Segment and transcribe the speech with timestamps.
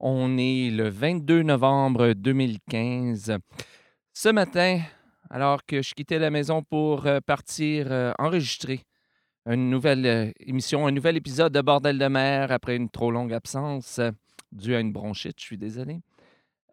[0.00, 3.36] On est le 22 novembre 2015.
[4.12, 4.80] Ce matin,
[5.28, 8.84] alors que je quittais la maison pour euh, partir euh, enregistrer
[9.46, 13.32] une nouvelle euh, émission, un nouvel épisode de Bordel de mer après une trop longue
[13.32, 14.00] absence
[14.52, 16.00] due à une bronchite, je suis désolé.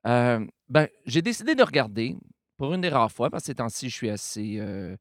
[0.03, 2.15] Ben, j'ai décidé de regarder
[2.57, 4.57] pour une des rares fois, parce que ces temps-ci, je suis assez.
[4.59, 4.95] euh,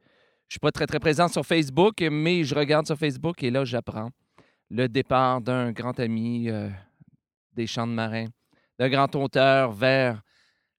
[0.49, 3.67] je suis pas très, très présent sur Facebook, mais je regarde sur Facebook et là,
[3.67, 4.11] j'apprends
[4.71, 6.49] le départ d'un grand ami
[7.55, 8.27] des champs de marins,
[8.79, 10.23] d'un grand auteur vers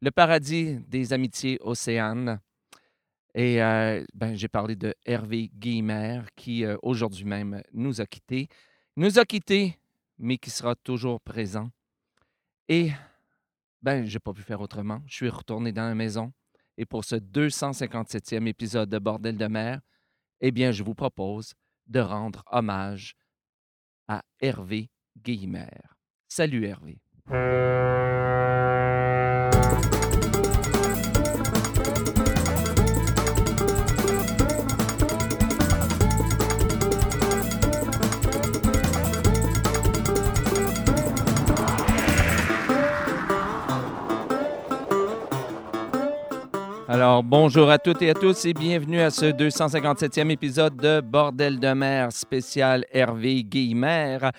[0.02, 2.40] le paradis des amitiés océanes.
[3.34, 8.48] Et euh, ben, j'ai parlé de Hervé Guillemert qui euh, aujourd'hui même nous a quittés.
[8.96, 9.78] Nous a quittés,
[10.18, 11.70] mais qui sera toujours présent.
[12.70, 12.92] Et
[13.82, 15.02] ben, j'ai pas pu faire autrement.
[15.06, 16.32] Je suis retourné dans la maison.
[16.78, 19.82] Et pour ce 257e épisode de Bordel de mer,
[20.42, 21.54] eh bien, je vous propose
[21.88, 23.16] de rendre hommage
[24.08, 25.95] à Hervé Guillemert.
[26.28, 26.98] Salut Hervé.
[46.96, 51.60] Alors, bonjour à toutes et à tous et bienvenue à ce 257e épisode de Bordel
[51.60, 54.32] de mer spécial Hervé Guillemert.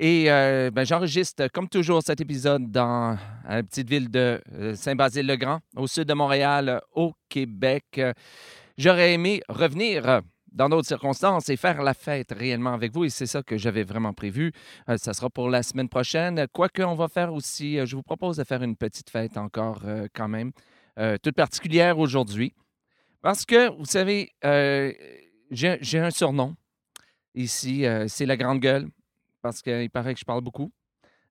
[0.00, 3.16] Et euh, ben, j'enregistre, comme toujours, cet épisode dans
[3.48, 8.00] la petite ville de euh, Saint-Basile-le-Grand, au sud de Montréal, au Québec.
[8.76, 13.04] J'aurais aimé revenir dans d'autres circonstances et faire la fête réellement avec vous.
[13.04, 14.52] Et c'est ça que j'avais vraiment prévu.
[14.88, 16.46] Euh, ça sera pour la semaine prochaine.
[16.52, 19.82] Quoique, on va faire aussi, euh, je vous propose de faire une petite fête encore
[20.14, 20.52] quand même,
[20.98, 22.52] euh, toute particulière aujourd'hui.
[23.20, 24.92] Parce que, vous savez, euh,
[25.50, 26.56] j'ai un surnom
[27.34, 28.88] ici, euh, c'est la grande gueule,
[29.40, 30.70] parce qu'il paraît que je parle beaucoup.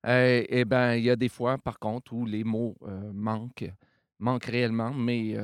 [0.04, 2.76] Et bien, il y a des fois, par contre, où les mots
[3.14, 3.70] manquent,
[4.18, 5.36] manquent réellement, mais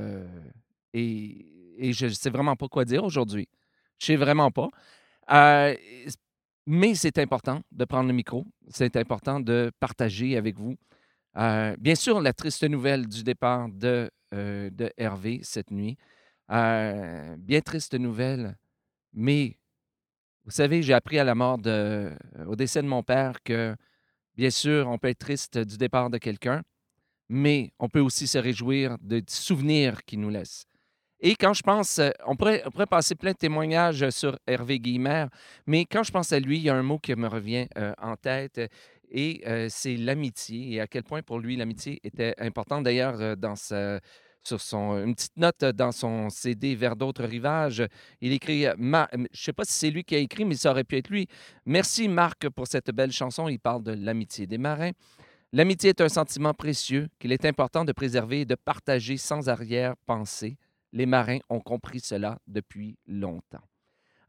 [0.93, 3.49] et, je ne sais vraiment pas quoi dire aujourd'hui.
[3.99, 4.69] Je sais vraiment pas.
[6.71, 8.45] Mais c'est important de prendre le micro.
[8.69, 10.77] C'est important de partager avec vous.
[11.37, 15.97] Euh, bien sûr, la triste nouvelle du départ de, euh, Hervé cette nuit.
[16.50, 18.56] Euh, bien triste nouvelle,
[19.12, 19.59] mais
[20.44, 22.11] vous savez, j'ai appris à la mort de,
[22.47, 23.77] au décès de mon père que,
[24.34, 26.62] bien sûr, on peut être triste du départ de quelqu'un,
[27.28, 30.65] mais on peut aussi se réjouir de souvenirs qu'il nous laisse.
[31.21, 35.28] Et quand je pense, on pourrait, passer plein de témoignages sur Hervé Guillemert,
[35.66, 37.69] mais quand je pense à lui, il y a un mot qui me revient
[37.99, 38.71] en tête
[39.11, 42.85] et c'est l'amitié et à quel point pour lui l'amitié était importante.
[42.85, 44.01] D'ailleurs, dans sa-
[44.45, 47.83] sur son, une petite note dans son CD Vers d'autres rivages,
[48.21, 50.85] il écrit, je ne sais pas si c'est lui qui a écrit, mais ça aurait
[50.85, 51.27] pu être lui.
[51.67, 53.49] Merci Marc pour cette belle chanson.
[53.49, 54.93] Il parle de l'amitié des marins.
[55.53, 60.57] L'amitié est un sentiment précieux qu'il est important de préserver et de partager sans arrière-pensée.
[60.93, 63.65] Les marins ont compris cela depuis longtemps.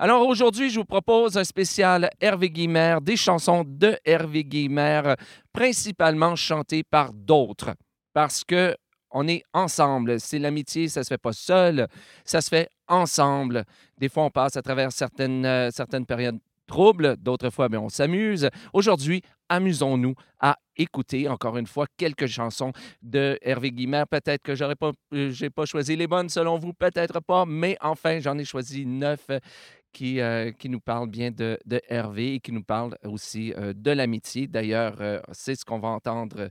[0.02, 5.18] Alors aujourd'hui, je vous propose un spécial Hervé Guimard, des chansons de Hervé Guimard,
[5.52, 7.72] principalement chantées par d'autres,
[8.14, 8.78] parce que
[9.12, 10.22] on est ensemble.
[10.22, 11.90] C'est l'amitié, ça se fait pas seul,
[12.24, 13.66] ça se fait ensemble.
[13.98, 17.90] Des fois, on passe à travers certaines, euh, certaines périodes troubles, d'autres fois, bien, on
[17.90, 18.48] s'amuse.
[18.72, 22.72] Aujourd'hui, amusons-nous à écouter encore une fois quelques chansons
[23.02, 24.08] de Hervé Guimard.
[24.08, 27.76] Peut-être que j'aurais pas, euh, j'ai pas choisi les bonnes selon vous, peut-être pas, mais
[27.82, 29.28] enfin, j'en ai choisi neuf
[29.92, 31.58] qui, euh, qui nous parlent bien de,
[31.90, 34.48] Hervé et qui nous parlent aussi euh, de l'amitié.
[34.48, 36.50] D'ailleurs, euh, c'est ce qu'on va entendre.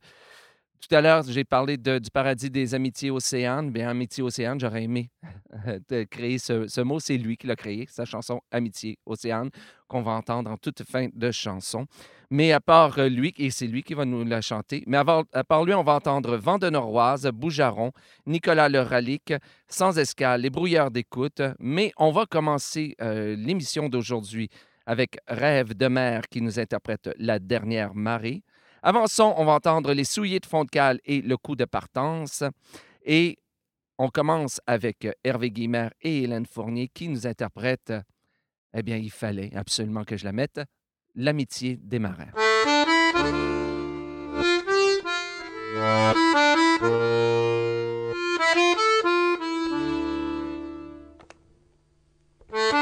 [0.80, 3.70] Tout à l'heure, j'ai parlé du paradis des amitiés océanes.
[3.70, 5.10] Bien, amitié océane, j'aurais aimé
[5.88, 7.00] de créer ce, mot.
[7.00, 9.50] C'est lui qui l'a créé, sa chanson Amitié océane,
[9.88, 11.86] qu'on va entendre en toute fin de chanson.
[12.30, 15.44] Mais à part euh, lui, et c'est lui qui va nous la chanter, mais à
[15.44, 17.92] part lui, on va entendre Vent de Noroise, Boujaron,
[18.26, 19.32] Nicolas Le Ralic,
[19.66, 21.42] Sans escale, Les brouilleurs d'écoute.
[21.58, 24.48] Mais on va commencer euh, l'émission d'aujourd'hui
[24.86, 28.42] avec Rêve de mer qui nous interprète La dernière marée.
[28.82, 32.44] Avançons, on va entendre Les souliers de fond de cale et Le coup de partance.
[33.04, 33.38] Et
[33.98, 37.92] on commence avec euh, Hervé Guimard et Hélène Fournier qui nous interprètent,
[38.74, 40.60] eh bien, il fallait absolument que je la mette,
[41.14, 42.30] L'amitié des marins.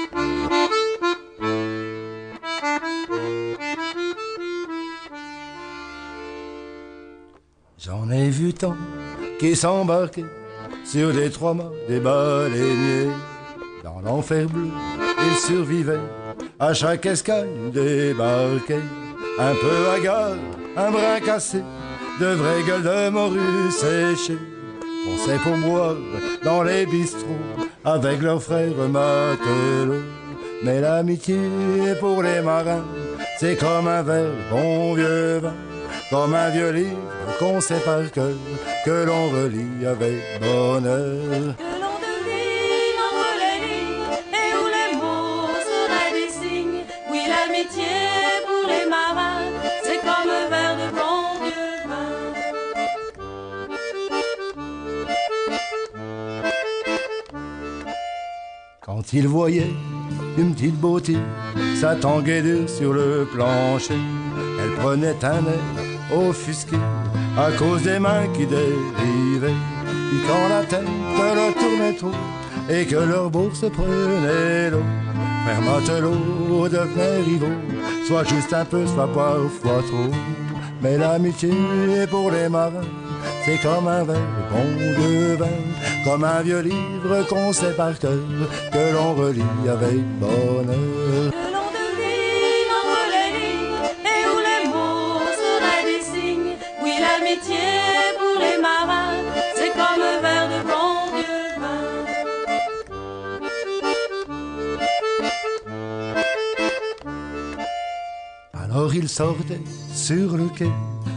[7.86, 8.78] J'en ai vu tant
[9.40, 10.24] qui s'embarquaient
[10.86, 13.12] sur des trois mâts des baleiniers.
[13.84, 14.70] Dans l'enfer bleu,
[15.20, 16.00] ils survivaient
[16.62, 18.80] à chaque escale débarquaient.
[19.38, 20.38] Un peu hagards,
[20.78, 21.62] un brin cassé,
[22.22, 24.40] de vraies gueules de morue séchées.
[25.10, 25.98] On sait pour boire
[26.42, 27.28] dans les bistrots
[27.84, 30.06] avec leurs frères matelots.
[30.64, 31.38] Mais l'amitié
[32.00, 32.86] pour les marins,
[33.40, 35.54] c'est comme un verre bon vieux vin,
[36.10, 36.98] comme un vieux livre
[37.40, 38.36] qu'on sait par cœur,
[38.86, 41.56] que l'on relit avec bonheur.
[41.58, 46.84] Que l'on devine entre les lignes et où les mots seraient des signes.
[47.12, 47.94] Oui, l'amitié
[48.46, 49.52] pour les marins,
[49.84, 52.12] c'est comme un verre de bon vieux vin.
[58.82, 59.74] Quand il voyait
[60.38, 61.18] une petite beauté
[61.80, 64.02] s'attanguer sur le plancher,
[64.60, 66.78] elle prenait un air offusqué
[67.38, 69.60] à cause des mains qui dérivaient.
[70.10, 70.88] Puis quand la tête
[71.18, 72.12] leur tournait trop
[72.70, 74.84] et que leur bourse prenait l'eau,
[75.46, 77.48] frère matelot devenait rivaux,
[78.08, 80.12] soit juste un peu, soit parfois trop.
[80.82, 81.52] Mais l'amitié
[82.10, 82.90] pour les marins,
[83.46, 84.18] c'est comme un verre
[84.52, 85.46] bon vin,
[86.06, 88.12] comme un vieux livre qu'on sait par cœur,
[88.72, 91.53] que l'on relit avec bonheur.
[108.96, 109.60] Ils sortaient
[109.92, 110.70] sur le quai,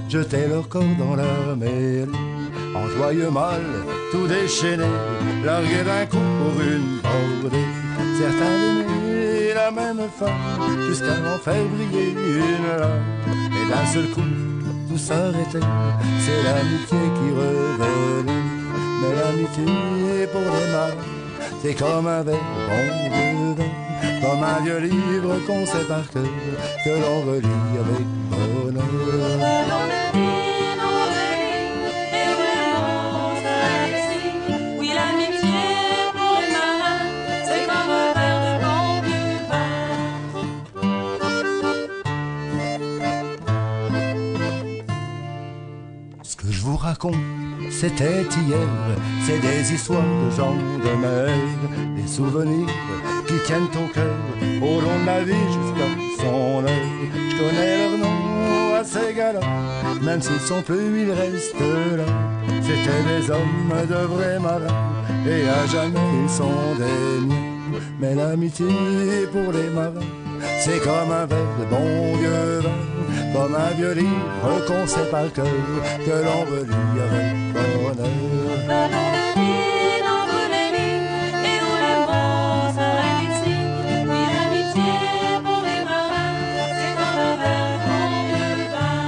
[0.08, 2.06] jetaient leur corps dans la mêlée,
[2.74, 3.60] en joyeux mal,
[4.10, 4.84] tout déchaîné,
[5.44, 7.66] largués d'un coup pour une bordée.
[8.18, 13.04] Certains aimaient la même femme, jusqu'à en faire briller une lame.
[13.52, 14.22] Et d'un seul coup,
[14.88, 15.68] tout s'arrêtait,
[16.24, 18.42] c'est l'amitié qui revenait.
[19.02, 21.15] Mais l'amitié pour les marins,
[21.62, 22.36] c'est comme un verre
[22.68, 23.72] bon vieux vin.
[24.20, 26.24] Comme un vieux livre qu'on sait par cœur,
[26.84, 28.84] que l'on relit avec bonheur.
[28.84, 29.16] Que
[29.70, 34.56] l'on devine entre les lignes et où les mots seraient des signes.
[34.78, 35.64] Oui, l'amitié
[36.12, 37.04] pour les marins,
[37.44, 39.68] c'est comme un verre de bon vieux vin.
[46.22, 47.14] Ce que je vous raconte,
[47.78, 48.68] c'était hier,
[49.26, 51.28] c'est des histoires de gens de mer,
[51.94, 52.68] des souvenirs
[53.26, 54.16] qui tiennent au cœur,
[54.62, 55.88] au long de la vie jusqu'à
[56.22, 56.70] son heure.
[57.30, 59.40] Je connais leur nom à ces gars-là,
[60.02, 61.60] même s'ils sont plus, ils restent
[61.98, 62.04] là.
[62.62, 67.34] C'était des hommes de vrais marins, et à jamais ils sont des.
[68.00, 68.66] Mais l'amitié
[69.32, 70.00] pour les marins,
[70.60, 72.70] c'est comme un verre de bon vieux vin,
[73.36, 75.46] comme un vieux livre qu'on sait par cœur,
[76.06, 78.06] que l'on relit avec bonheur.
[78.66, 81.98] Que l'on devine entre les lignes et où les
[82.76, 83.76] seraient des signes.
[84.08, 84.96] Oui, l'amitié
[85.44, 89.06] pour les marins, c'est comme un verre bon vieux vin.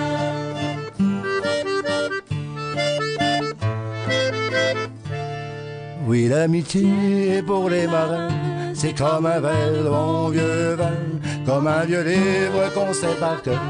[6.07, 8.29] Oui, l'amitié pour les marins,
[8.75, 11.01] c'est comme un verre bon vieux vin,
[11.47, 13.61] comme un vieux livre qu'on sait par cœur,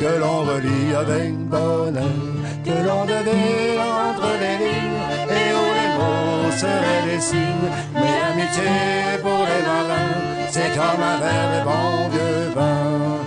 [0.00, 2.04] que l'on relit avec bonheur,
[2.64, 5.02] que l'on devine entre les lignes
[5.38, 7.70] et où les mots seraient des signes.
[7.94, 13.19] Mais l'amitié pour les marins, c'est comme un verre de bon vieux vin.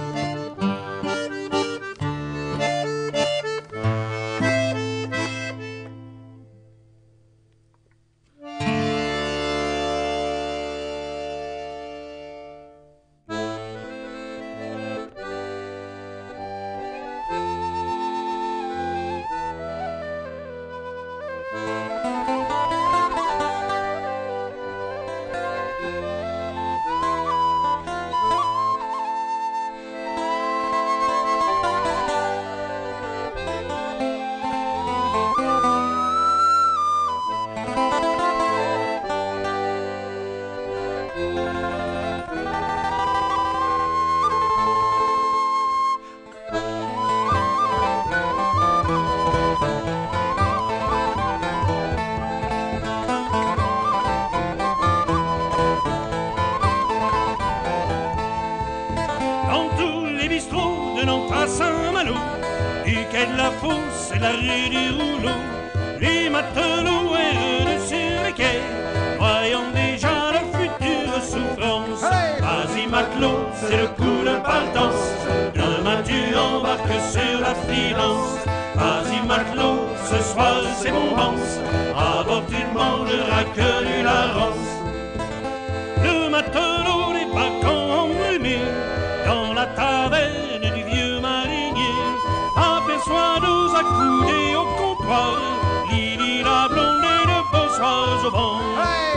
[95.89, 98.60] Lily la blonde et beaux soirs au vent.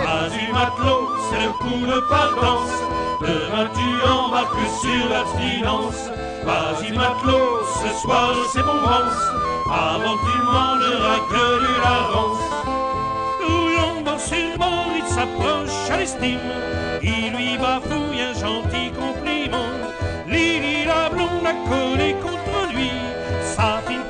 [0.04, 2.76] Vas-y matelot, c'est le coup de partance.
[3.20, 6.00] Demain tu embarques sur l'abstinence.
[6.44, 9.22] Vas-y matelot, ce soir c'est bon vence.
[9.72, 11.76] Avant tu mangeras que du.
[13.46, 16.38] Roulant dans sur bord, il s'approche à l'estime.
[17.02, 19.70] Il lui bafouille un gentil compliment.
[20.28, 22.90] Lily la blonde a collé contre lui.
[23.42, 24.06] Sa fine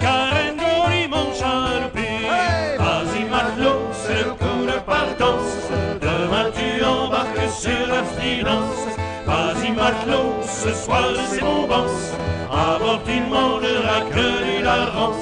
[8.27, 8.97] sur l'abstinence.
[9.27, 12.13] Vas-y matelot, ce soir c'est bon vence.
[12.51, 15.17] Avant tu ne mangeras que larance.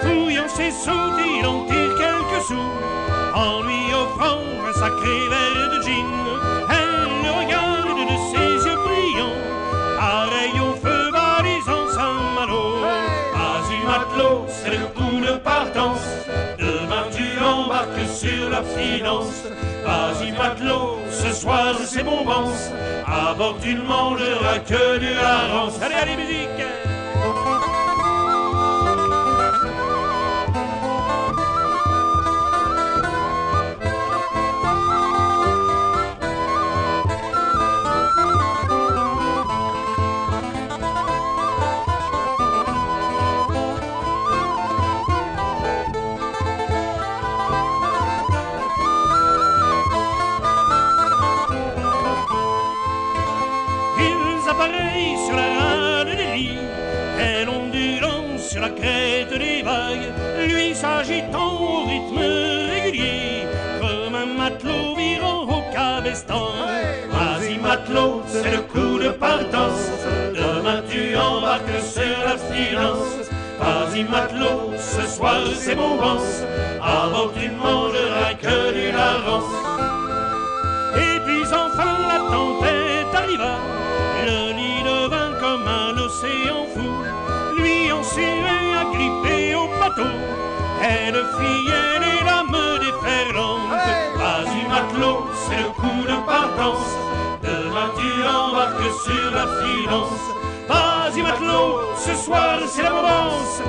[0.00, 2.70] Fouillant ses sous, il en tire quelques sous
[3.34, 6.10] en lui offrant un sacré verre de gin.
[6.70, 9.40] Elle le regarde de ses yeux brillants,
[9.98, 12.80] pareil au feu balisant Saint-Malo.
[13.34, 16.06] Vas-y matelot, c'est le coup de partance.
[16.58, 19.44] Demain tu embarques sur l'abstinence.
[19.88, 22.70] Vas-y matelot, ce soir c'est bon vence.
[23.06, 25.72] À bord tu ne mangeras que du hareng.
[25.80, 27.77] Allez, allez, musique!
[76.00, 79.44] Avant tu ne mangeras que du larance.
[80.96, 83.56] Et puis enfin la tempête arriva,
[84.26, 88.42] le lit devint comme un océan fou, lui en suait
[88.80, 90.14] agrippé au bateau,
[90.82, 93.58] elle fuyait les lames déferlantes.
[94.16, 96.90] Vas-y matelot, c'est le coup de partance,
[97.42, 100.24] demain tu embarques sur la silence.
[100.68, 103.62] Vas-y matelot, ce soir c'est la romance,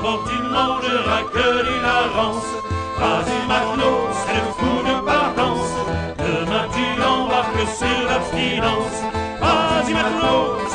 [0.00, 2.50] avant tu ne mangeras que larance.
[2.98, 5.72] Vas-y matelot, c'est le coup de partance,
[6.18, 8.98] demain tu embarques sur l'abstinence.
[9.40, 10.69] Vas-y matelot,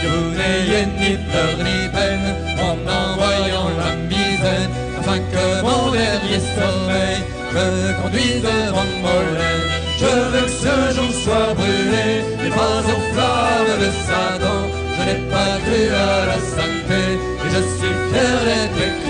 [0.00, 2.28] que vous n'ayez ni peur ni peine
[2.68, 4.68] en envoyant la misère,
[4.98, 7.18] afin que mon dernier sommeil
[7.54, 9.66] me conduise devant Molène.
[9.98, 14.60] Je veux que ce jour soit brûlé, mais pas aux flammes de Satan.
[14.96, 17.04] Je n'ai pas cru à la sainteté,
[17.44, 18.38] et je suis fier
[18.76, 19.05] d'être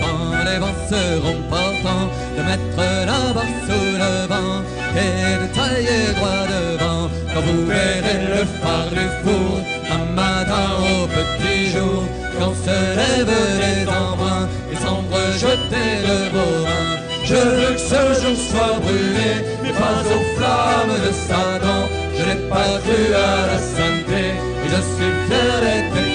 [0.00, 4.62] Quand les vents seront portants, de mettre la barre sous le vent
[5.04, 7.08] et de tailler droit devant.
[7.32, 9.60] Quand vous verrez le phare du four,
[9.96, 12.02] un matin au petit jour,
[12.38, 16.86] quand se lèvent les embruns et semblent jeter le beau vin.
[17.24, 19.30] Je veux que ce jour soit brûlé,
[19.62, 21.82] mais pas aux flammes de Satan.
[22.16, 24.24] Je n'ai pas cru à la sainteté
[24.62, 26.10] et je suis fier d'être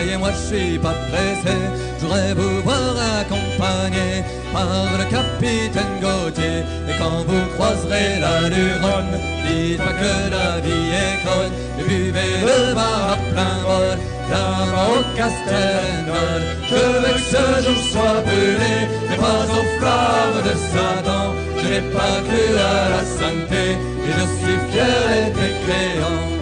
[0.00, 1.56] croyez-moi, je suis pas pressé.
[1.98, 4.66] Je voudrais vous voir accompagné par
[4.98, 6.60] le capitaine Gauthier.
[6.88, 9.14] Et quand vous croiserez la Luronne,
[9.46, 11.52] dites pas que la vie est conne.
[11.78, 13.98] Et buvez le bar à plein bol,
[14.30, 16.42] là-bas au Castelnol.
[16.70, 18.76] Je veux que ce jour soit brûlé,
[19.08, 21.34] mais pas aux flammes de Satan.
[21.58, 23.72] Je n'ai pas cru à la sainteté,
[24.06, 26.39] et je suis fier d'être mécréant.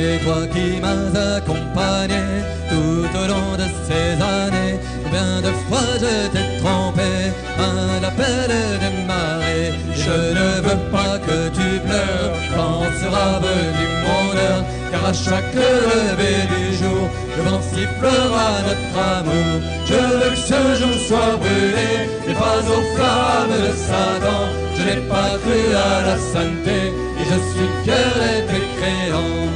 [0.00, 2.22] Et toi qui m'as accompagné
[2.70, 7.10] tout au long de ces années, combien de fois je t'ai trompé
[7.58, 8.50] à l'appel
[8.82, 9.72] des marées.
[10.04, 15.52] Je ne veux pas que tu pleures quand sera venu mon heure, car à chaque
[15.52, 17.04] lever du jour,
[17.36, 19.60] le vent sifflera notre amour.
[19.84, 21.90] Je veux que ce jour soit brûlé,
[22.28, 24.42] et pas aux flammes de Satan.
[24.76, 26.80] Je n'ai pas cru à la sainteté,
[27.18, 29.47] et je suis fier d'être mécréant.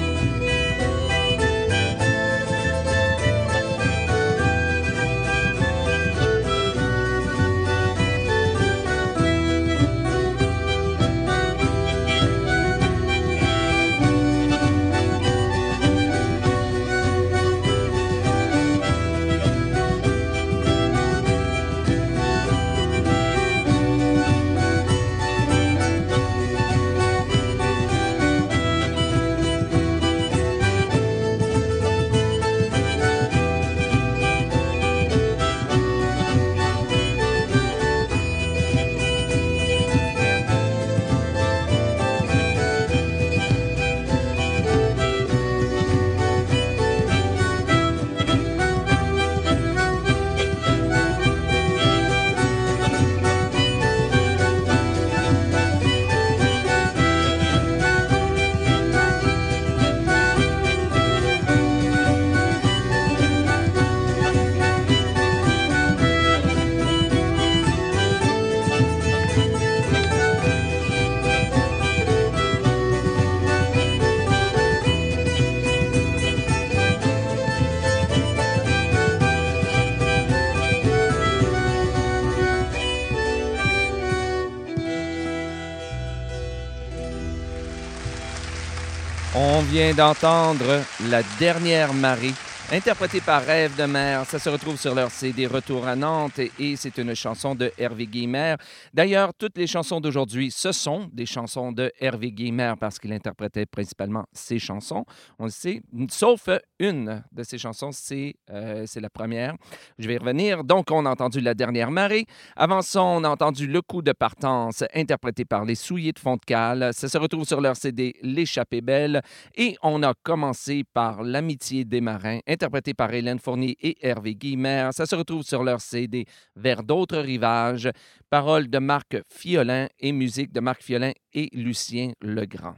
[89.44, 92.32] On vient d'entendre La dernière marée,
[92.72, 94.24] interprétée par Rêve de mer.
[94.24, 98.06] Ça se retrouve sur leur CD Retour à Nantes et, c'est une chanson de Hervé
[98.06, 98.54] Guimer.
[98.94, 103.66] D'ailleurs, toutes les chansons d'aujourd'hui, ce sont des chansons de Hervé Guimer parce qu'il interprétait
[103.66, 105.04] principalement ses chansons.
[105.38, 109.54] On le sait, sauf une de ces chansons, c'est euh, la première.
[109.98, 110.64] Je vais y revenir.
[110.64, 112.24] Donc, on a entendu La dernière marée.
[112.56, 116.36] Avant ça, on a entendu Le coup de partance, interprété par les Souliers de fond
[116.36, 116.90] de cale.
[116.94, 119.20] Ça se retrouve sur leur CD L'échappée belle.
[119.56, 124.90] Et on a commencé par L'amitié des marins, interprété par Hélène Fournier et Hervé Guimer.
[124.92, 127.90] Ça se retrouve sur leur CD Vers d'autres rivages.
[128.30, 132.76] Paroles de Marc Fiolin et musique de Marc Fiolin et Lucien Legrand.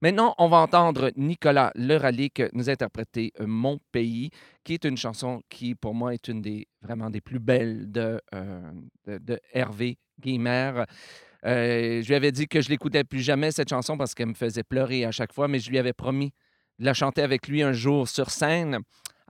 [0.00, 4.30] Maintenant, on va entendre Nicolas Leralic nous interpréter euh, Mon pays,
[4.62, 8.20] qui est une chanson qui, pour moi, est une des vraiment des plus belles de,
[8.36, 8.72] euh,
[9.52, 10.84] Hervé Guimer.
[11.44, 14.34] Euh, je lui avais dit que je l'écoutais plus jamais, cette chanson, parce qu'elle me
[14.34, 16.32] faisait pleurer à chaque fois, mais je lui avais promis
[16.78, 18.78] de la chanter avec lui un jour sur scène.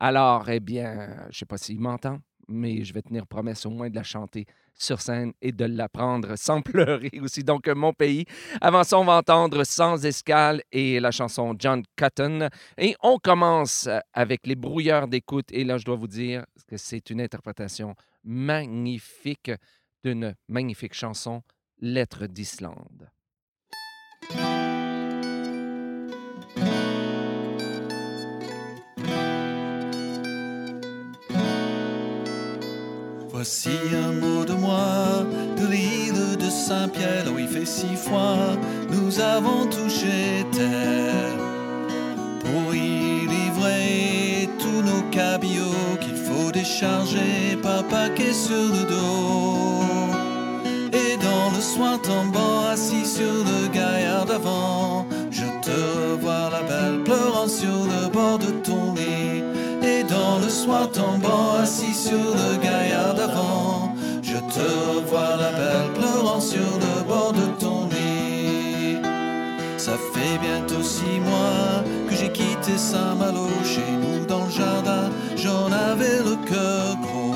[0.07, 3.71] Alors, eh bien, je ne sais pas s'il m'entend, mais je vais tenir promesse au
[3.71, 7.43] moins de la chanter sur scène et de l'apprendre sans pleurer aussi.
[7.43, 8.27] Donc, mon pays.
[8.61, 12.51] Avant ça, on va entendre Sans escale et la chanson John Cotton.
[12.77, 15.47] Et on commence avec les brouilleurs d'écoute.
[15.53, 19.53] Et là, je dois vous dire que c'est une interprétation magnifique
[20.05, 21.43] d'une magnifique chanson,
[21.81, 23.09] Lettre d'Islande.
[33.45, 35.27] Voici un mot de moi,
[35.59, 38.57] de l'île de Saint-Pierre, où il fait si froid,
[38.89, 41.37] nous avons touché terre.
[42.41, 49.83] Pour y livrer tous nos cabillots qu'il faut décharger par paquet sur le dos.
[50.95, 57.03] Et dans le soir tombant, assis sur le gaillard d'avant, je te revois la belle
[57.05, 58.54] pleurant sur le bord de
[60.65, 66.95] soir tombant, assis sur le gaillard d'avant, je te revois la belle pleurant sur le
[67.07, 68.97] bord de ton lit.
[69.77, 75.11] Ça fait bientôt six mois que j'ai quitté Saint-Malo chez nous dans le jardin.
[75.37, 77.35] J'en avais le cœur gros.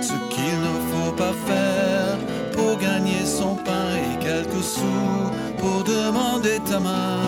[0.00, 2.16] Ce qu'il ne faut pas faire
[2.54, 5.20] pour gagner son pain et quelques sous
[5.58, 7.18] pour demander ta main.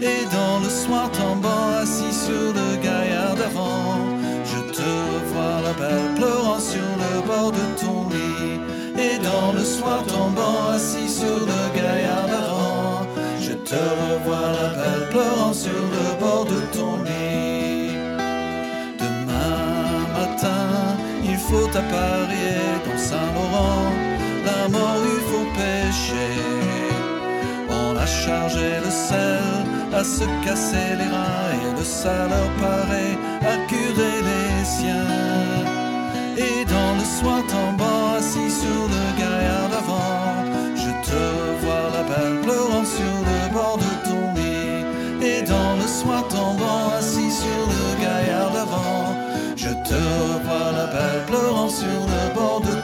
[0.00, 2.61] Et dans le soir tombant, assis sur le
[9.32, 13.06] dans le soir tombant, assis sur le gaillard d'avant,
[13.40, 17.96] je te revois la belle pleurant sur le bord de ton lit.
[19.02, 20.68] Demain matin,
[21.24, 23.90] il faut apparier dans Saint-Laurent,
[24.48, 26.34] la mort il faut pêcher.
[27.80, 29.64] On a chargé le sel
[30.00, 33.16] à se casser les reins et le saleur paraît
[33.52, 35.31] à curer les siens.
[36.36, 41.22] Et dans le soir tombant assis sur le gaillard d'avant, je te
[41.62, 44.84] vois la belle pleurant sur le bord de ton lit.
[45.26, 49.14] Et dans le soir tombant assis sur le gaillard d'avant,
[49.56, 50.02] je te
[50.44, 52.81] vois la belle pleurant sur le bord de ton lit.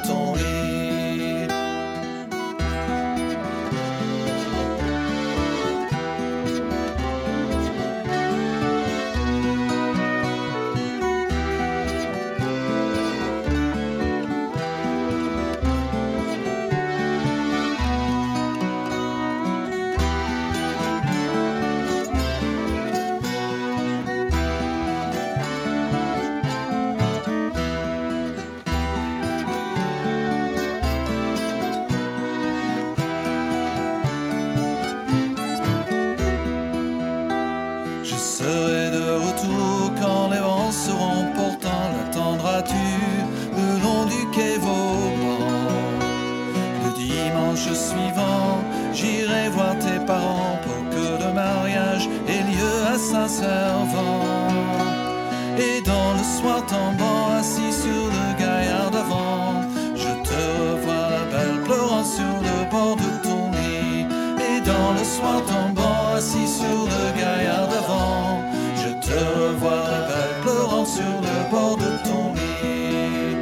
[55.59, 59.63] Et dans le soir tombant, assis sur le gaillard d'avant,
[59.95, 64.07] je te revois la belle pleurant sur le bord de ton lit.
[64.41, 68.43] Et dans le soir tombant, assis sur le gaillard d'avant,
[68.77, 73.37] je te revois la belle pleurant sur le bord de ton lit.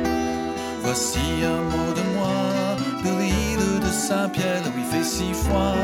[0.83, 5.75] Voici un mot de moi, de l'île de Saint-Pierre, où il fait si froid,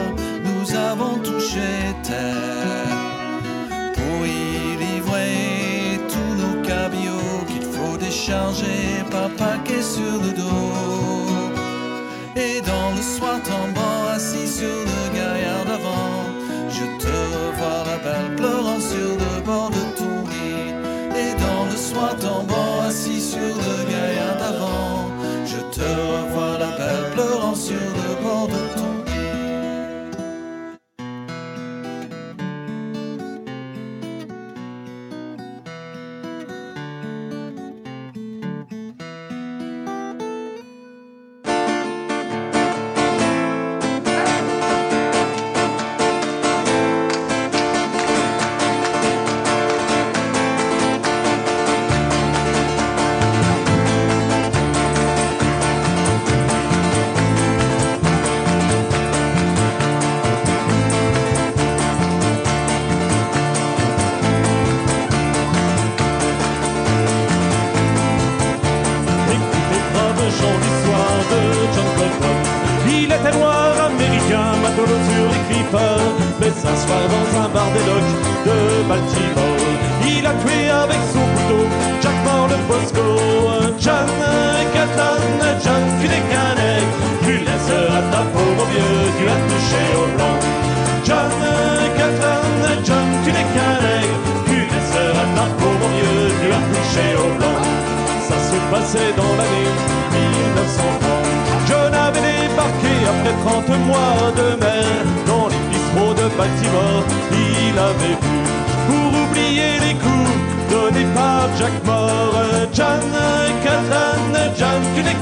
[0.44, 2.81] nous avons touché terre.
[5.12, 11.53] Tous nos cabillots qu'il faut décharger par paquet sur le dos.
[12.35, 16.25] Et dans le soir tombant, assis sur le gaillard d'avant,
[16.70, 20.72] je te revois la belle pleurant sur le bord de ton lit.
[21.22, 22.62] Et dans le soir tombant,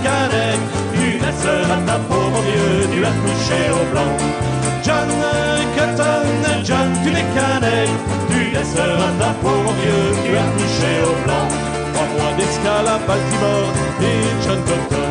[0.03, 0.67] Qu'un aigle.
[0.95, 4.15] Tu laisseras ta mon vieux, tu as touché au blanc.
[4.85, 5.11] John
[5.77, 6.27] Cotton,
[6.65, 7.61] John, tu n'es qu'un.
[8.31, 11.47] Tu laisseras ta mon vieux, tu as touché au blanc.
[11.93, 15.11] Trois mois d'escale à Baltimore et John Cotton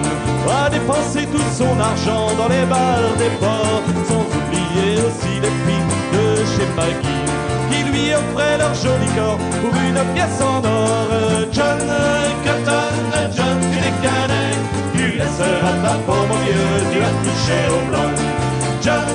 [0.50, 5.90] a dépensé tout son argent dans les bars des ports, sans oublier aussi les filles
[6.14, 7.20] de chez Maggie
[7.70, 10.79] qui lui offraient leur joli corps pour une pièce en or.
[17.50, 17.90] Touché au.
[18.82, 19.06] John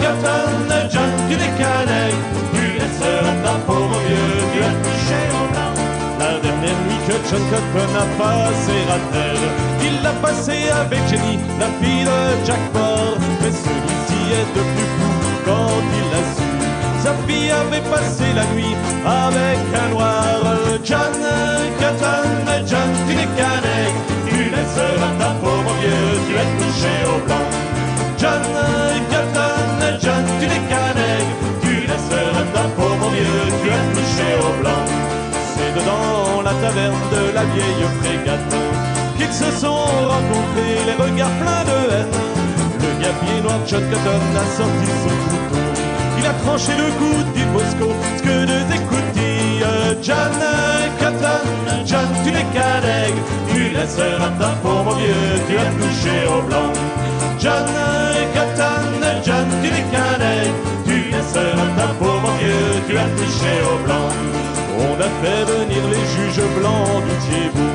[0.00, 1.10] Cotton, John,
[1.58, 2.16] qu'un aigle,
[2.54, 5.72] tu laisseras ta peau, mon vieux, tu as touché au blanc.
[6.18, 9.50] La dernière nuit que John Cotton a passé à terre,
[9.82, 13.18] il l'a passé avec Jenny, la fille de Jack Moore.
[13.42, 15.10] Mais celui-ci est devenu fou
[15.44, 16.48] quand il l'a su.
[17.04, 20.40] Sa fille avait passé la nuit avec un noir.
[20.82, 21.14] John
[21.78, 22.30] Cotton,
[22.66, 27.53] John, tu aigle, tu laisseras ta peau, mon vieux, tu as touché au blanc.
[28.24, 28.40] John
[29.10, 34.62] Cotton, John, tu n'es qu'un aigle, tu laisseras ta mon vieux, tu as touché au
[34.62, 34.84] blanc.
[35.52, 38.54] C'est dedans la taverne de la vieille frégate
[39.18, 39.84] qu'ils se sont
[40.14, 42.16] rencontrés, les regards pleins de haine.
[42.80, 45.64] Le gabier noir John Cotton a sorti son couteau.
[46.18, 49.66] Il a tranché le cou du Bosco, ce que deux écoutilles.
[50.02, 50.32] John
[50.98, 51.44] Cotton,
[51.84, 53.20] John, tu n'es qu'un aigle,
[53.52, 56.72] tu laisseras ta mon vieux, tu as touché au blanc.
[57.38, 57.66] John
[58.34, 60.18] Cotton, John, tu n'es qu'un
[60.86, 64.08] tu laisseras ta peau, mon vieux, tu as touché au blanc.
[64.78, 67.70] On a fait venir les juges blancs du Thiébou.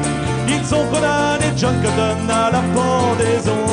[0.48, 3.64] Ils ont condamné John Cotton à la pendaison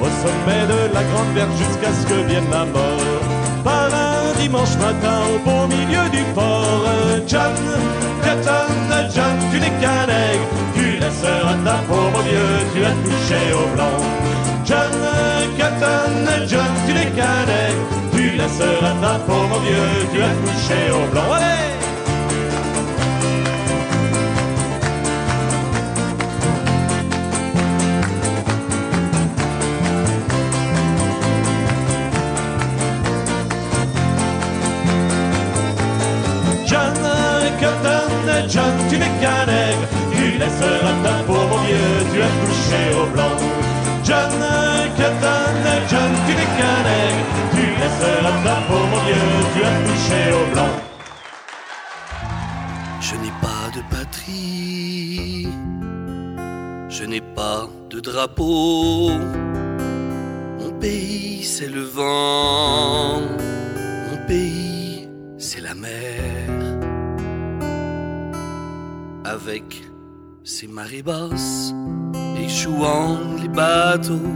[0.00, 3.22] au sommet de la grande verre jusqu'à ce que vienne la mort.
[3.64, 6.84] Par un dimanche matin au beau milieu du port,
[7.26, 7.54] John
[8.22, 8.74] Cotton,
[9.14, 14.35] John, tu n'es qu'un aigle, tu laisseras ta mon vieux, tu as touché au blanc.
[16.48, 17.46] John tu n'es qu'un
[18.12, 21.32] tu laisseras ta peau, mon vieux, tu as touché au blanc.
[21.34, 21.56] Allez!
[36.64, 36.94] John
[37.60, 43.02] Cotton, John, tu n'es qu'un aigle, tu laisseras ta peau, mon vieux, tu as touché
[43.02, 43.36] au blanc.
[44.04, 44.45] John
[45.96, 46.80] John, tu n'es qu'un
[47.56, 47.62] tu
[48.68, 50.74] peau, mon vieux, tu as touché au blanc.
[53.00, 55.48] Je n'ai pas de patrie,
[56.90, 59.10] je n'ai pas de drapeau.
[60.60, 63.22] Mon pays, c'est le vent,
[64.10, 66.46] mon pays, c'est la mer.
[69.24, 69.82] Avec
[70.44, 71.72] ses marées basses,
[72.38, 74.34] échouant les bateaux,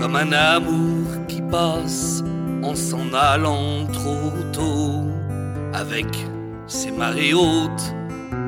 [0.00, 2.24] comme un amour qui passe
[2.62, 5.04] en s'en allant trop tôt.
[5.74, 6.06] Avec
[6.66, 7.94] ces marées hautes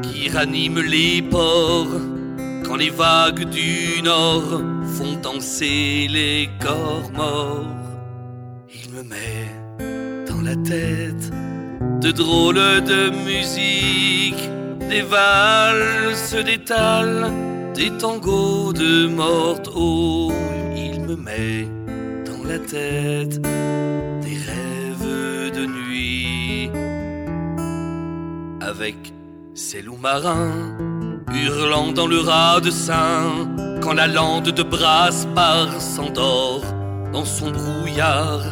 [0.01, 2.01] qui raniment les ports
[2.65, 4.63] quand les vagues du nord
[4.97, 7.67] font danser les corps morts.
[8.75, 11.31] Il me met dans la tête
[12.01, 14.49] de drôles de musique,
[14.89, 17.31] des valses, des tals,
[17.75, 19.69] des tangos de morte.
[20.72, 20.72] Il
[21.13, 21.69] me met
[22.25, 26.71] dans la tête des rêves de nuit
[28.61, 29.13] avec
[29.55, 30.77] ces loups marins
[31.35, 33.49] hurlant dans le raz de sein
[33.83, 36.65] quand la lande de Braspar s'endort
[37.13, 38.45] dans son brouillard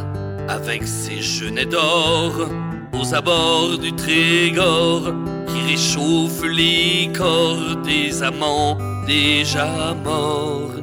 [0.48, 2.48] avec ses genêts d'or
[2.92, 5.12] aux abords du Trégor
[5.46, 10.79] qui réchauffe les corps des amants déjà morts.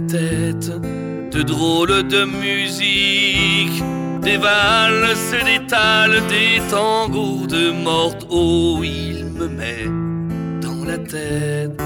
[0.00, 0.70] Tête
[1.30, 3.82] de drôles de musique
[4.22, 8.26] des valses, des tales, des tangos de morte.
[8.28, 9.84] Oh, il me met
[10.60, 11.76] dans la tête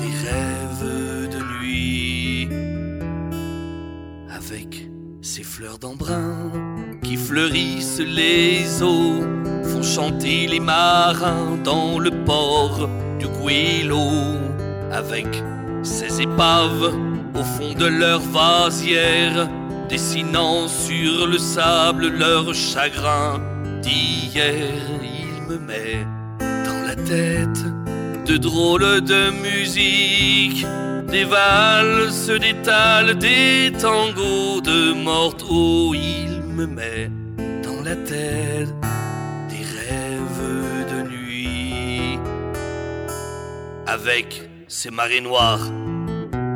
[0.00, 2.48] des rêves de nuit.
[4.30, 4.88] Avec
[5.20, 6.50] ces fleurs d'embrun
[7.02, 9.22] qui fleurissent les eaux,
[9.64, 14.08] font chanter les marins dans le port du Guélo.
[14.90, 15.42] Avec
[15.82, 16.94] ces épaves
[17.38, 19.48] au fond de leur vasière
[19.88, 23.40] dessinant sur le sable leur chagrin
[23.82, 24.72] d'hier.
[25.02, 26.06] Il me met
[26.38, 27.64] dans la tête
[28.26, 30.66] de drôles de musique,
[31.08, 35.44] des valses, des tales, des tangos de morte.
[35.48, 37.10] Oh, il me met
[37.62, 38.74] dans la tête
[39.50, 42.18] des rêves de nuit.
[43.86, 45.70] Avec ses marées noires,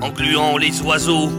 [0.02, 1.30] engluant les oiseaux,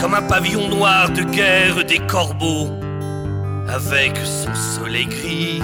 [0.00, 2.68] comme un pavillon noir de guerre des corbeaux,
[3.68, 5.60] avec son soleil gris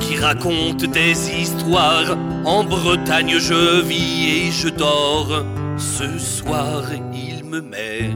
[0.00, 2.16] qui raconte des histoires.
[2.44, 5.44] En Bretagne je vis et je dors.
[5.76, 8.10] Ce soir il me met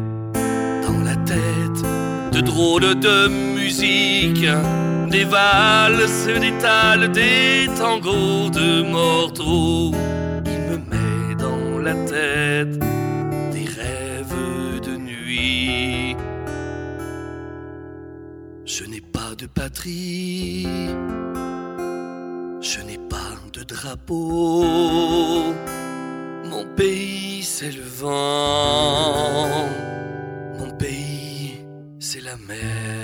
[0.87, 1.83] dans la tête
[2.33, 4.47] de drôles de musique,
[5.11, 9.93] des valses, des tales, des tangos de morteau.
[11.95, 12.79] Tête
[13.53, 16.17] des rêves de nuit.
[18.65, 20.67] Je n'ai pas de patrie,
[22.61, 24.65] je n'ai pas de drapeau.
[26.45, 29.47] Mon pays, c'est le vent.
[30.59, 31.65] Mon pays,
[31.99, 32.98] c'est la mer.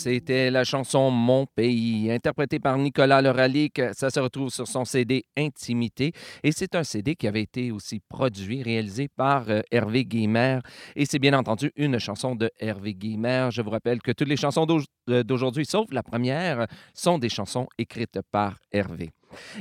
[0.00, 3.82] C'était la chanson Mon pays, interprétée par Nicolas Leralic.
[3.92, 6.12] Ça se retrouve sur son CD Intimité.
[6.42, 10.60] Et c'est un CD qui avait été aussi produit, réalisé par euh, Hervé Guimer.
[10.96, 13.50] Et c'est bien entendu une chanson de Hervé Guimer.
[13.52, 14.66] Je vous rappelle que toutes les chansons
[15.10, 19.10] euh, d'aujourd'hui, sauf la première, sont des chansons écrites par Hervé.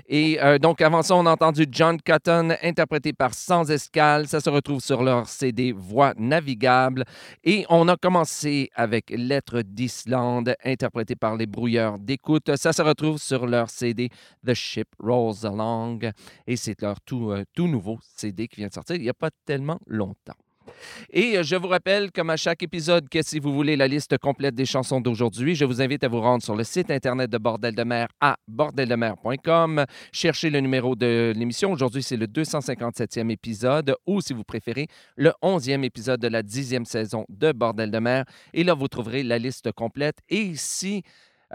[0.08, 4.28] Et euh, donc, avant ça, on a entendu John Cotton, interprété par Sans Escale.
[4.28, 7.04] Ça se retrouve sur leur CD Voix navigable.
[7.44, 12.56] Et on a commencé avec Lettres d'Islande, interprété par les brouilleurs d'écoute.
[12.56, 14.10] Ça se retrouve sur leur CD
[14.46, 16.00] The Ship Rolls Along.
[16.48, 19.14] Et c'est leur tout, euh, tout nouveau CD qui vient de sortir il n'y a
[19.14, 20.36] pas tellement longtemps.
[21.12, 24.18] Et euh, je vous rappelle, comme à chaque épisode, que si vous voulez la liste
[24.18, 27.38] complète des chansons d'aujourd'hui, je vous invite à vous rendre sur le site Internet de
[27.38, 29.86] Bordel de mer à bordeldemer.com.
[30.12, 31.72] Cherchez le numéro de l'émission.
[31.72, 36.86] Aujourd'hui, c'est le 257e épisode, ou si vous préférez, le 11e épisode de la 10e
[36.86, 38.26] saison de Bordel de mer.
[38.54, 40.18] Et là, vous trouverez la liste complète.
[40.30, 41.04] Et si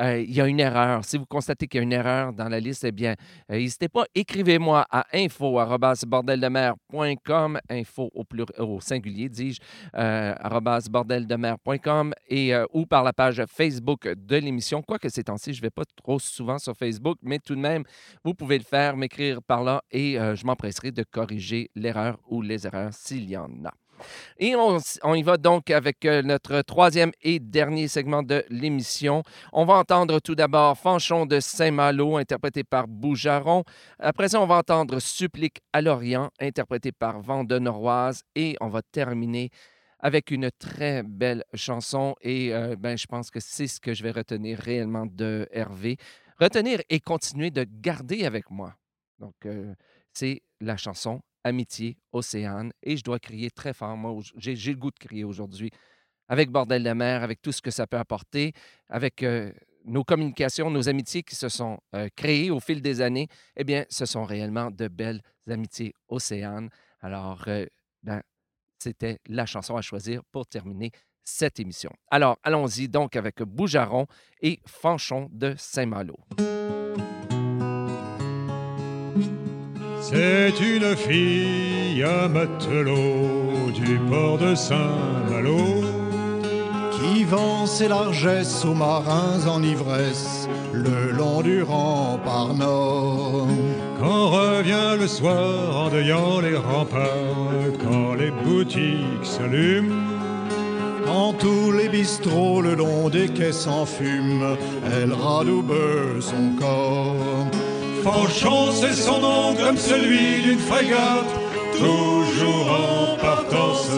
[0.00, 2.48] euh, il y a une erreur, si vous constatez qu'il y a une erreur dans
[2.48, 3.14] la liste, eh bien,
[3.50, 9.61] euh, n'hésitez pas, écrivez-moi à info@bordeldemer.com, info au, pluri- au singulier, dis-je,
[9.96, 10.35] euh,
[10.90, 14.83] bordeldemer.com et euh, ou par la page Facebook de l'émission.
[14.83, 17.85] Quoique ces temps-ci, je ne vais pas trop souvent sur Facebook, mais tout de même,
[18.24, 22.42] vous pouvez le faire, m'écrire par là et euh, je m'empresserai de corriger l'erreur ou
[22.42, 23.72] les erreurs s'il y en a.
[24.38, 29.22] Et on, y va donc avec euh, notre troisième et dernier segment de l'émission.
[29.52, 33.64] On va entendre tout d'abord Fanchon de Saint-Malo, interprété par Boujaron.
[33.98, 37.20] Après ça, on va entendre Supplique à l'Orient, interprété par
[37.60, 38.22] Noroise.
[38.34, 39.50] Et on va terminer
[40.00, 42.14] avec une très belle chanson.
[42.20, 45.96] Et euh, ben, je pense que c'est ce que je vais retenir réellement de Hervé.
[46.40, 48.74] Retenir et continuer de garder avec moi.
[49.18, 49.74] Donc, euh,
[50.12, 52.72] c'est la chanson Amitié, Océane.
[52.83, 53.96] Et je dois crier très fort.
[53.96, 55.70] Moi, j'ai le goût de crier aujourd'hui
[56.28, 58.52] avec Bordel de mer, avec tout ce que ça peut apporter,
[58.88, 59.52] avec euh,
[59.85, 63.28] nos communications, nos amitiés qui se sont euh, créées au fil des années.
[63.57, 66.70] Eh bien, ce sont réellement de belles amitiés Océane.
[67.00, 67.66] Alors, euh,
[68.02, 68.22] ben,
[68.78, 70.90] c'était la chanson à choisir pour terminer
[71.22, 71.90] cette émission.
[72.11, 74.07] Alors, allons-y donc avec Boujaron
[74.40, 76.16] et Fanchon de Saint-Malo.
[80.06, 85.56] C'est une fille à matelot du port de Saint-Malo.
[86.92, 93.46] qui vend ses largesses aux marins en ivresse le long du rempart nord.
[93.98, 99.94] Quand revient le soir en deuillant les remparts, quand les boutiques s'allument,
[101.06, 104.56] Dans tous les bistrots le long des quais s'enfument,
[104.92, 105.72] elle radoube
[106.20, 107.46] son corps.
[108.05, 111.33] Fanchon, c'est son nom comme celui d'une frégate,
[111.73, 113.88] toujours en partance.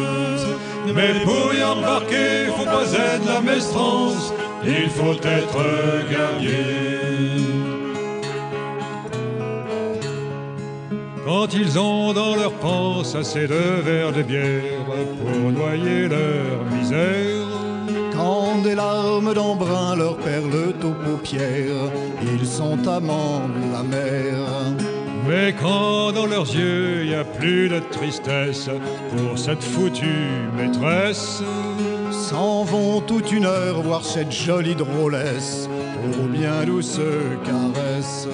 [0.94, 4.32] Mais pour y embarquer, faut pas être la mestrance,
[4.64, 6.86] il faut être guerrier.
[11.24, 14.84] Quand ils ont dans leur panse assez de verres de bière
[15.18, 17.45] pour noyer leur misère,
[18.66, 21.90] des larmes d'embrun leur perlent aux paupières,
[22.22, 24.34] ils sont amants de la mer.
[25.28, 28.68] Mais quand dans leurs yeux y a plus de tristesse
[29.16, 31.42] pour cette foutue maîtresse,
[32.10, 35.68] S'en vont toute une heure voir cette jolie drôlesse
[36.02, 36.98] pour bien douce
[37.44, 38.26] caresse.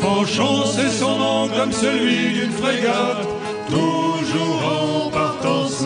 [0.00, 3.26] Fanchon, c'est son nom comme celui d'une frégate,
[3.68, 5.84] toujours en partance.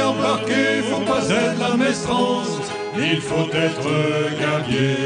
[0.00, 3.88] Embarquer, faut pas être la maestrance, il faut être
[4.40, 4.96] gabier.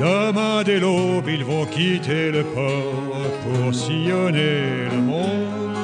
[0.00, 5.74] Demain dès l'aube, ils vont quitter le port pour sillonner le monde.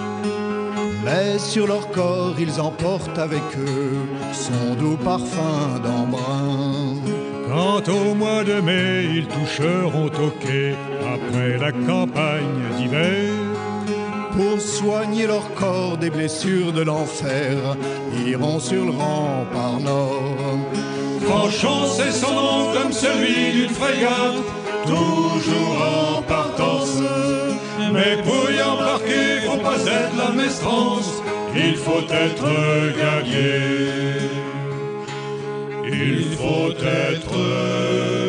[1.04, 3.96] Mais sur leur corps, ils emportent avec eux
[4.32, 6.96] son doux parfum d'embrun.
[7.48, 10.74] Quant au mois de mai, ils toucheront au quai
[11.14, 13.49] après la campagne d'hiver.
[14.36, 17.76] Pour soigner leur corps des blessures de l'enfer,
[18.26, 20.58] iront sur le rempart nord.
[21.22, 24.42] Franchon, c'est son comme celui d'une frégate,
[24.86, 26.98] toujours en partance.
[27.92, 31.22] Mais pour y embarquer, faut pas être la maestrance,
[31.54, 32.46] il faut être
[32.96, 34.30] gabier.
[35.92, 38.19] Il faut être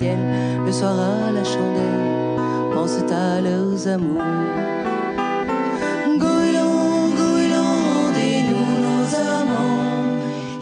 [0.00, 4.22] le soir à la chandelle, pensent à leurs amours.
[6.18, 9.82] Goéland, goéland, rendez-nous nos amants,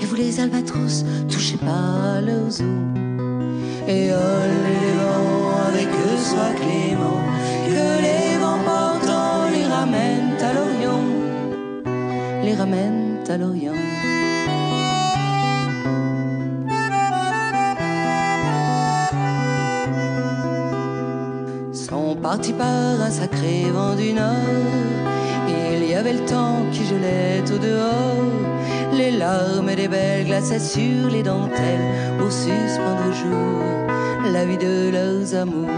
[0.00, 2.62] et vous les albatros, touchez pas leurs os.
[3.88, 7.20] Et oh, les vents avec eux soient clément,
[7.66, 11.04] que les vents portants les ramènent à l'Orient,
[12.42, 13.65] les ramènent à l'Orient.
[21.88, 24.34] Sont partis par un sacré vent du nord.
[25.48, 28.92] Il y avait le temps qui gelait au dehors.
[28.92, 34.90] Les larmes des belles glaçaient sur les dentelles pour suspendre au jour la vie de
[34.90, 35.68] leurs amours.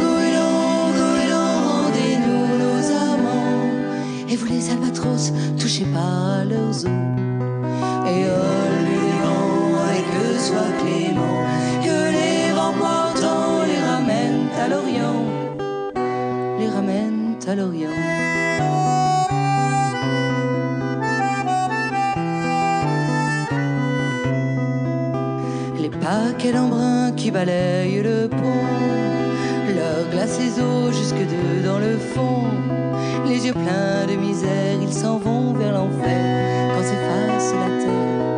[0.00, 2.80] Goéland, goéland, rendez-nous nos
[3.10, 3.70] amants.
[4.28, 6.84] Et vous les albatros, touchez pas leurs os.
[6.84, 11.42] Et oh, les vents avec eux soient clément,
[11.82, 13.65] que les vents portants
[16.76, 17.88] ramènent à l'Orient.
[25.80, 28.66] Les paquets d'embrun qui balayent le pont,
[29.78, 32.44] leur glace les eaux jusque deux dans le fond.
[33.26, 38.35] Les yeux pleins de misère, ils s'en vont vers l'enfer quand s'efface la terre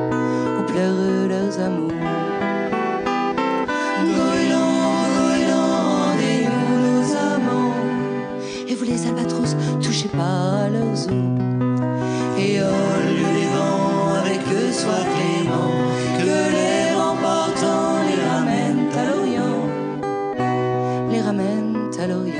[12.38, 15.74] Et oh, lieu des vents, avec eux soient clément,
[16.18, 19.66] que les vents portants les ramènent à l'Orient,
[21.10, 22.34] les ramènent à l'Orient.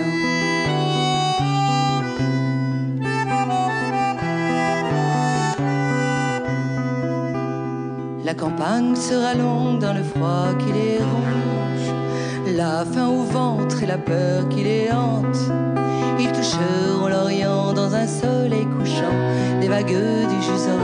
[8.25, 13.87] La campagne sera longue dans le froid qui les ronge, la faim au ventre et
[13.87, 15.88] la peur qui les hante.
[16.21, 19.19] Ils toucheront l'Orient dans un soleil couchant,
[19.61, 20.79] des vagues du jusant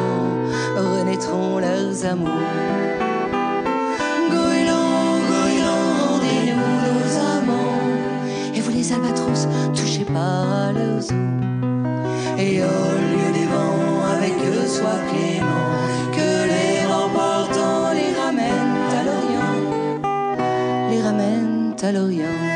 [0.76, 2.74] renaîtront leurs amours.
[8.93, 11.11] Albatros, touchez pas à leurs os.
[12.39, 15.72] Et au lieu des vents, avec eux soient clément,
[16.12, 20.01] que les vents portants les ramènent à l'Orient,
[20.91, 22.54] les ramènent à l'Orient.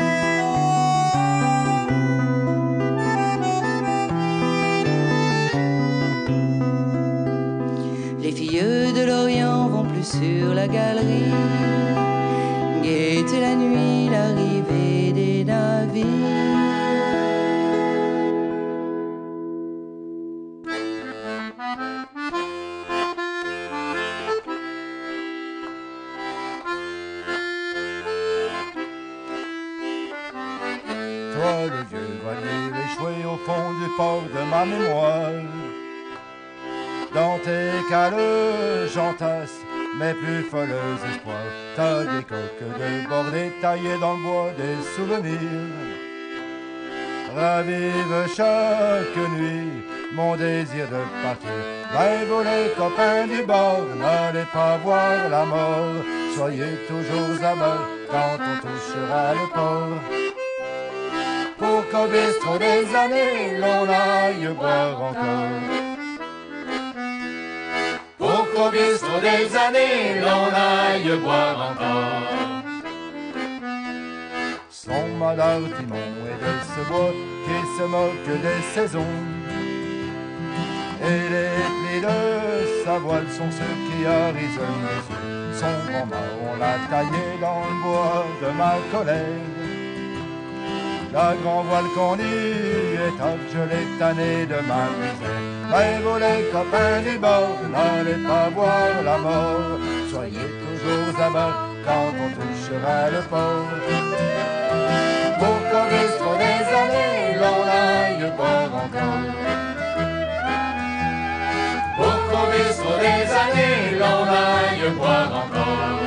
[43.79, 45.37] Taillées dans le bois des souvenirs.
[47.35, 49.71] Ravive chaque nuit
[50.13, 51.49] mon désir de partir
[51.93, 56.03] Mais vous les copains du bord, n'allez pas voir la mort.
[56.35, 59.99] Soyez toujours à bord quand on touchera le port.
[61.57, 65.49] Pour qu'au bistrot des années, l'on aille boire encore.
[68.17, 72.58] Pour qu'au bistrot des années, l'on aille boire encore.
[75.19, 75.97] Son malheur Timon
[76.31, 77.11] est de ce bois
[77.45, 79.17] qui se moque des saisons.
[81.03, 84.79] Et les plis de sa voile sont ceux qui yeux.
[85.59, 86.07] Son grand
[86.47, 89.59] on l'a taillé dans le bois de ma collègue.
[91.11, 95.49] La grand voile qu'on est off, je l'ai tanné de ma misère.
[95.69, 99.79] Mais vous les copains du bord, n'allez pas voir la mort.
[100.09, 104.38] Soyez toujours à bord quand on touchera le port.
[108.39, 109.23] Boire encore.
[111.97, 115.99] Pour qu'au bistrot des années, l'on aille boire encore.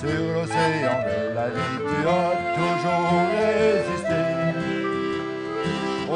[0.00, 4.20] Sur l'océan de la vie, tu as toujours résisté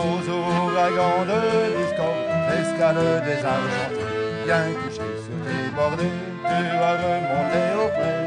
[0.00, 1.40] aux ouragans de
[1.78, 4.10] discorde, l'escale des argentés.
[4.44, 6.18] Bien couché sur tes bordées,
[6.48, 8.20] tu as remonté au près.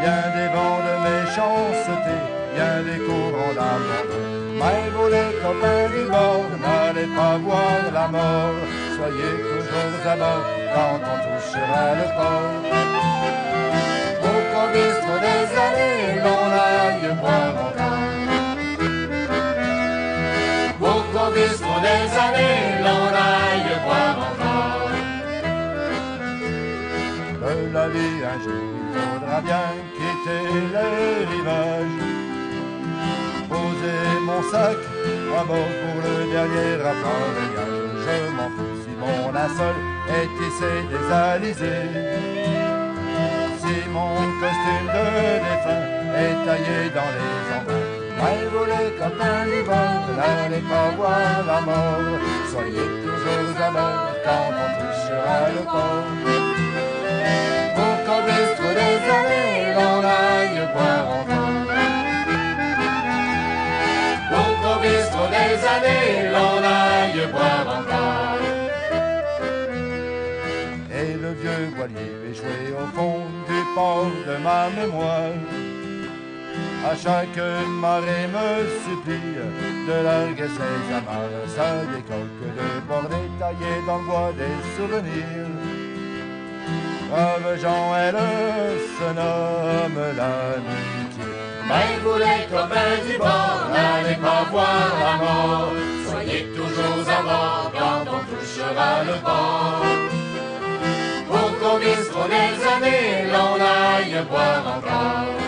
[0.00, 2.16] Bien des vents de méchanceté,
[2.60, 4.24] bien des courants d'abandon.
[4.60, 8.60] Mais vous les copains du bord, n'allez pas voir la mort.
[8.96, 12.60] Soyez toujours à bord quand on touchera le port.
[14.52, 18.08] Qu'au bistrot des années, l'on aille boire encore.
[21.12, 24.90] Qu'au bistrot des années, l'on aille boire encore.
[27.42, 30.44] De la vie un jour, il faudra bien quitter
[30.74, 30.86] le
[31.30, 32.19] rivage.
[33.50, 34.78] Poser mon sac
[35.40, 37.90] à bord pour le dernier appareillage.
[38.04, 39.78] Je m'en fous si mon linceul
[40.18, 41.90] est tissé des alizés.
[43.60, 45.06] Si mon costume de
[45.44, 45.86] défunt
[46.24, 48.00] est taillé dans les embruns.
[48.20, 49.60] Mais vous les copains du
[50.16, 52.20] n'allez pas voir la mort.
[52.52, 56.06] Soyez toujours à bord quand on touchera le port.
[57.74, 61.69] Pour bistrot des années, l'on aille boire encore.
[65.28, 68.38] Des années, l'on aille boire encore.
[70.92, 75.34] Et le vieux voilier échoué au fond du port de ma mémoire.
[76.82, 77.42] À chaque
[77.82, 78.48] marée me
[78.84, 79.36] supplie
[79.86, 81.48] de larguer ses amarres.
[81.54, 85.50] Ça décoque de bordées taillées dans le bois des souvenirs.
[87.10, 88.16] Brave Jean, elle
[88.96, 91.09] se nomme l'amitié.
[91.70, 95.72] Mais vous les du bord, n'allez pas voir la mort.
[96.08, 99.84] Soyez toujours à bord quand on touchera le port.
[101.28, 105.38] Pour qu'au bistrot des années, l'on aille boire encore.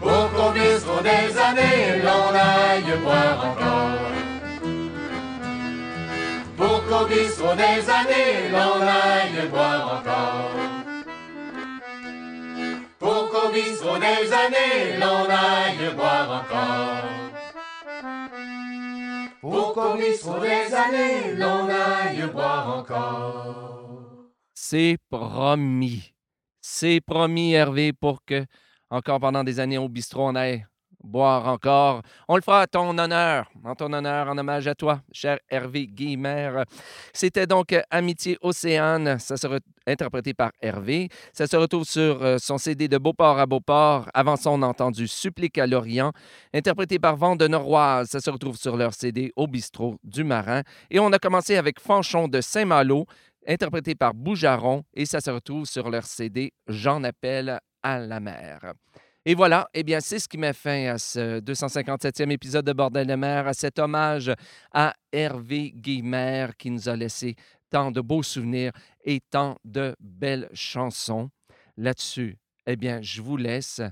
[0.00, 4.00] Pour qu'au bistrot des années, l'on aille boire encore.
[6.56, 10.55] Pour qu'au bistrot des années, l'on aille boire encore.
[13.06, 17.04] Pour qu'au bistrot des années, l'on aille boire encore.
[19.40, 23.84] Pour qu'au bistrot des années, l'on aille boire encore.
[24.54, 26.14] C'est promis.
[26.60, 28.44] C'est promis, Hervé, pour que,
[28.90, 30.66] encore pendant des années au bistrot, on aille
[31.06, 32.02] boire encore.
[32.28, 35.86] On le fera à ton honneur, en ton honneur, en hommage à toi, cher Hervé
[35.86, 36.64] Guillemère.
[37.12, 39.18] C'était donc Amitié Océane.
[39.18, 41.08] Ça sera interprété par Hervé.
[41.32, 44.08] Ça se retrouve sur euh, son CD de Beauport à Beauport.
[44.12, 46.12] Avant ça, on a entendu Supplique à l'Orient,
[46.52, 48.08] interprété par Vent de Noroise.
[48.08, 50.62] Ça se retrouve sur leur CD Au bistrot du Marin.
[50.90, 53.06] Et on a commencé avec Fanchon de Saint-Malo,
[53.46, 54.82] interprété par Boujaron.
[54.94, 58.74] Et ça se retrouve sur leur CD J'en appelle à la mer.
[59.28, 63.08] Et voilà, eh bien, c'est ce qui met fin à ce 257e épisode de Bordel
[63.08, 64.32] de mer, à cet hommage
[64.72, 67.34] à Hervé Guillemère qui nous a laissé
[67.68, 68.70] tant de beaux souvenirs
[69.04, 71.28] et tant de belles chansons.
[71.76, 73.82] Là-dessus, eh bien, je vous laisse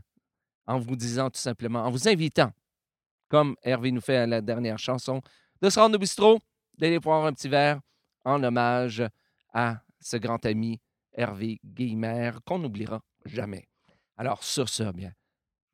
[0.69, 2.53] en vous disant tout simplement, en vous invitant,
[3.29, 5.21] comme Hervé nous fait à la dernière chanson,
[5.61, 6.39] de se rendre au bistrot,
[6.79, 7.81] d'aller boire un petit verre
[8.25, 9.03] en hommage
[9.53, 10.81] à ce grand ami
[11.13, 13.67] Hervé Guillemère qu'on n'oubliera jamais.
[14.17, 15.13] Alors, sur ce, bien,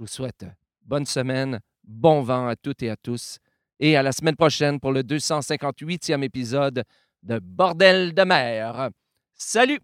[0.00, 0.46] je vous souhaite
[0.80, 3.38] bonne semaine, bon vent à toutes et à tous,
[3.78, 6.84] et à la semaine prochaine pour le 258e épisode
[7.22, 8.88] de Bordel de mer.
[9.34, 9.78] Salut!